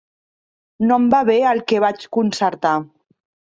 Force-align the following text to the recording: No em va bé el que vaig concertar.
No 0.91 0.97
em 1.01 1.05
va 1.15 1.19
bé 1.27 1.35
el 1.49 1.61
que 1.73 1.83
vaig 1.85 2.09
concertar. 2.19 2.73